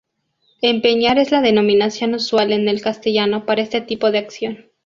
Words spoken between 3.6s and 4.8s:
este tipo de acción.